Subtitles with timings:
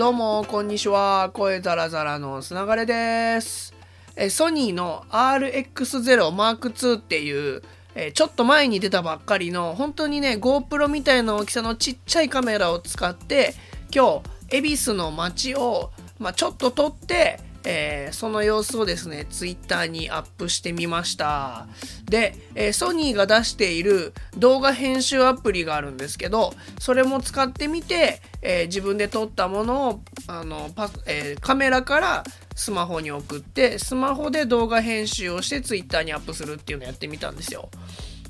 [0.00, 1.28] どうも、こんにちは。
[1.34, 3.74] 声ザラザラのつながれです。
[4.16, 7.62] えソニーの RX0 Mark II っていう、
[7.94, 13.52] えちょっと前に出たばっかりの、本当にね、GoPro みたいな大きさのちっちゃいカメラを使って、
[13.94, 21.66] 今日、恵比寿の街を、まあ、ちょっと撮って、えー、その様子をですね、ツイッターにアップしてみました。
[22.06, 37.68] で、えー、ソニーが出している動画編集アプリがあるんですけど、それも使ってみて、えー、自分で撮ったものをあのパ、えカメラからスマホに送って、スマホで動画編集をしてツイッターにアップするっていうのをやってみたんですよ。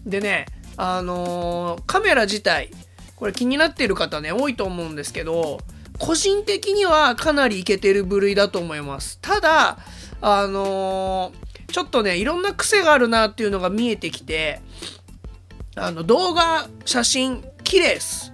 [0.04, 2.70] でね、あのカメラ自体、
[3.16, 5.60] これ気になっている方ね、多いと思うんですけど、
[6.00, 9.18] 個人的にはかなりいけてる部類だと思います。
[9.20, 9.78] ただ、
[10.22, 14.62] あのー、ちょっとね、いろんな癖があるなっていうのが見えてきて、
[15.76, 18.32] あの、動画、写真、綺麗です。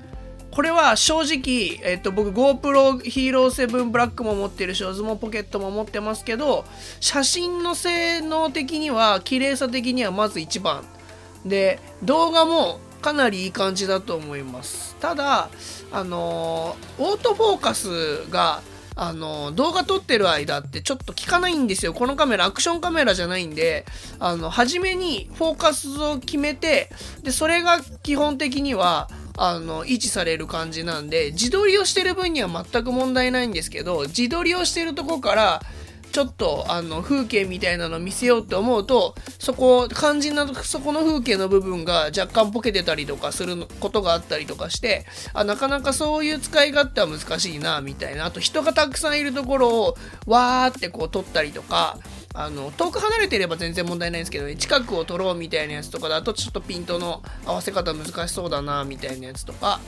[0.53, 6.65] これは正直、えっと、僕 GoPro Hero 7 Black も持ってるし、オズモポケットも持ってますけど、
[7.01, 10.85] 写真の性能的には、綺麗さ的にはまず一番。
[11.45, 14.97] で、動画もかなりいい感じだと思います。
[14.97, 15.49] ただ、
[15.93, 18.63] あの、オートフォーカスが、
[18.97, 21.93] あの、動画撮ってる間ってちょっと効かないんですよ。
[21.93, 23.87] このカメラ、アクションカメラじゃないんで、
[24.19, 26.91] あの、初めにフォーカスを決めて、
[27.23, 35.63] で、それが基本的には、あの、維持される感じなんで、自撮りをしてる分には全く問題ないんですけど、自撮りをしてるとこから、
[36.17, 48.25] ちょっとあの風景みたいなの見せようって思うとそこ肝心なそこの風景の部分が若干ポケてたりとかすることがあったりとかしてあなかなかそういう使い勝手は難しいなみたいな。
[48.25, 51.99] あと人がたくさんいるところをわーってこう撮ったりとか
[52.33, 59.81] あの遠く離れてれば全然問題ないんですけど、ね、近くを撮ろうみたいなやつとかだとちょっとピントの合わせ方難しそうだなみたいなやつとか。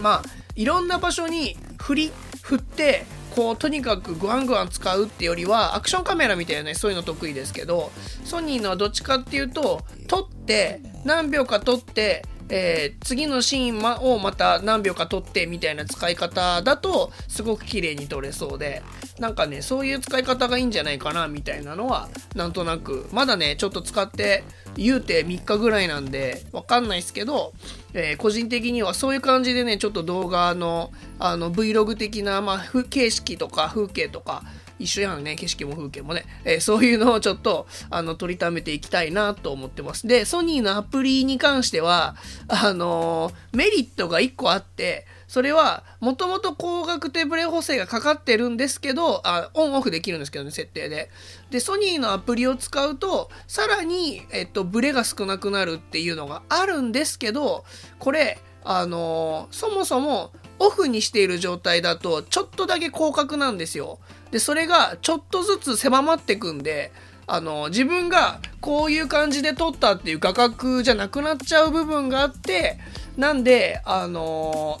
[0.00, 0.22] まあ
[0.56, 7.90] いろんな場所に振り振ってこうとにかくグワングワン使うってよりはアクションカメラみたいなねそういうの得意ですけど
[8.24, 18.82] ソニーのはどっちかっていうと撮って何秒か撮ってえー、次のシーンをまた何秒か撮ってみたいな使い方だとすごく綺麗に撮れそうで
[19.18, 24.44] なんかねそういう使い方がいいんじゃないかなみたいなのはなんとなくまだねちょっと使って
[24.76, 27.54] 言うて3日ぐらいなんでわかんないですけど、
[27.94, 34.42] えー、個人的にはそういう感じでねちょっと動画のあの Vlog 的な、まあ、景色とか風景とか
[34.82, 36.24] 一緒やんね、景色も風景もね。
[36.44, 40.06] えー、そういうのをちょっと、あの、取りためていきたいなと思ってます。
[40.06, 42.16] で、ソニーのアプリに関しては、
[42.48, 51.08] あのー、メリットが1個あって、それは、もともと光学手ブレ補正がかかってるんですけど、あ、オンオフできるんですけどね、設定で。
[51.50, 57.64] で、ソニーのアプリを使うと、さらに、えっと、ブレが少なくなるっていうのがあるんですけど、
[57.98, 60.32] これ、あのー、そもそも
[60.64, 63.98] オフにしている状態だと、ちょっとだけ広角なんですよ。
[64.30, 66.92] で、それがちょっとずつ狭まってくんで、
[67.26, 72.78] あの、自分がこういう感じで撮ったっていう画角じゃなくなっちゃう部分があって、
[73.16, 74.80] なんで、あの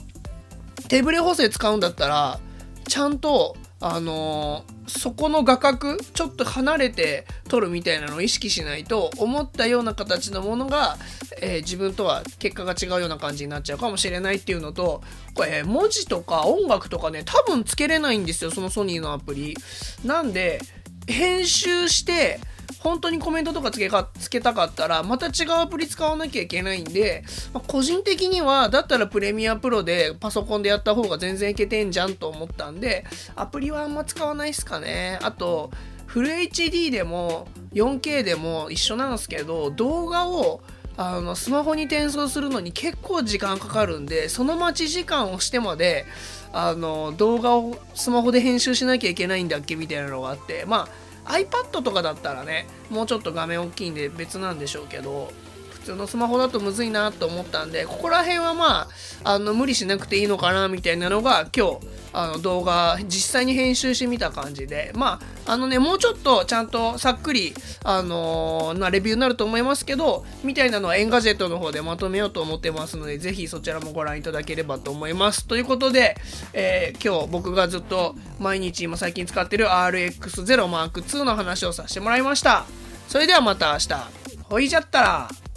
[0.88, 2.38] 手ブレ補正使うんだったら、
[2.86, 10.96] ちゃんとあの、そこの画角ちょっと離れて撮るみたいなのを意識しないと思ったような形のものが、
[11.40, 15.02] えー、自分とは結果が違うような感じになっちゃうかもしれないっていうのと
[15.34, 19.56] これ文字とか音楽とかね多分つけれないんですよそのソニーのアプリ。
[20.04, 20.60] なんで
[21.06, 22.40] 編集して
[22.82, 33.04] 本当にコメントとかつけかつけたかったら、また違うアプリ使わなきゃいけないんで、まあ、個人的には、だったらプレミアプロでパソコンでやった方が全然いけてんじゃんと思ったんで、
[33.36, 35.20] アプリはあんま使わないっすかね。
[35.22, 35.70] あと、
[36.06, 40.60] フル HD でも 4K でも一緒なんですけど、動画を
[40.96, 46.04] あのスマホに転送するのに結構時間かかるんで、その待ち時間をしてまで、
[46.52, 51.01] あの動画をスマホで編集しなきゃいけないんだっけみたいなのがあって、まあ
[51.32, 55.32] iPad とかだったらねもうちょっと画面大きいんで別なんでしょうけど
[55.70, 58.88] 普通のスマホだとむずいなと思ったんでここら辺はま
[59.24, 64.92] ああの無理しなくていいのかなみたいなのが今日あの動画実際に編集してみた感じで。
[64.94, 75.46] まああのねもうちょっとちゃんとさっくりあのー、なレビューになると思いますけどみたいなのは Engadget の方でまとめようと思ってますのでぜひそちらもご覧いただければと思います。
[75.46, 76.16] ということで、
[76.52, 82.66] えー、今日僕がずっと毎日今最近使ってる RX0 Mark II の話をさせてもらいました。
[83.08, 84.22] それではまた明日。
[84.44, 85.51] ほいじゃったら。